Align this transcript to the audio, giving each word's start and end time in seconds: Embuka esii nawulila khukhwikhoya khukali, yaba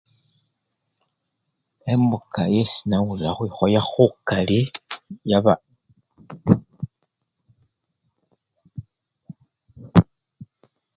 Embuka 1.91 2.43
esii 2.59 2.87
nawulila 2.89 3.31
khukhwikhoya 3.37 3.81
khukali, 3.85 4.59
yaba 5.31 5.55